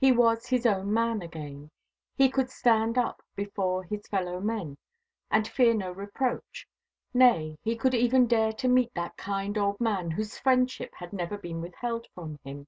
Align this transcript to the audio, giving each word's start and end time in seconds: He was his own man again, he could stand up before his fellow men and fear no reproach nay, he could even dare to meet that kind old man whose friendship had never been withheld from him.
He 0.00 0.10
was 0.10 0.46
his 0.48 0.66
own 0.66 0.92
man 0.92 1.22
again, 1.22 1.70
he 2.16 2.28
could 2.28 2.50
stand 2.50 2.98
up 2.98 3.22
before 3.36 3.84
his 3.84 4.04
fellow 4.08 4.40
men 4.40 4.78
and 5.30 5.46
fear 5.46 5.74
no 5.74 5.92
reproach 5.92 6.66
nay, 7.14 7.56
he 7.62 7.76
could 7.76 7.94
even 7.94 8.26
dare 8.26 8.52
to 8.54 8.66
meet 8.66 8.92
that 8.94 9.16
kind 9.16 9.56
old 9.56 9.80
man 9.80 10.10
whose 10.10 10.36
friendship 10.40 10.92
had 10.96 11.12
never 11.12 11.38
been 11.38 11.60
withheld 11.60 12.08
from 12.16 12.40
him. 12.42 12.66